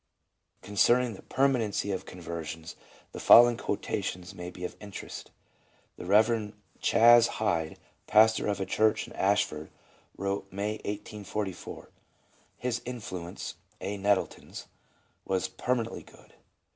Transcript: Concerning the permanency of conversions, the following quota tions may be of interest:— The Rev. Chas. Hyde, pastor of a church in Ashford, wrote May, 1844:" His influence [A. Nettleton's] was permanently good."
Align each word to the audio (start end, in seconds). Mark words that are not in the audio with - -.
Concerning 0.63 1.13
the 1.13 1.21
permanency 1.21 1.91
of 1.91 2.07
conversions, 2.07 2.75
the 3.11 3.19
following 3.19 3.55
quota 3.55 4.01
tions 4.01 4.33
may 4.33 4.49
be 4.49 4.65
of 4.65 4.75
interest:— 4.79 5.29
The 5.95 6.07
Rev. 6.07 6.53
Chas. 6.79 7.27
Hyde, 7.37 7.77
pastor 8.07 8.47
of 8.47 8.59
a 8.59 8.65
church 8.65 9.05
in 9.05 9.13
Ashford, 9.13 9.69
wrote 10.17 10.51
May, 10.51 10.77
1844:" 10.85 11.91
His 12.67 12.81
influence 12.83 13.57
[A. 13.79 13.95
Nettleton's] 13.97 14.65
was 15.23 15.47
permanently 15.47 16.01
good." 16.01 16.33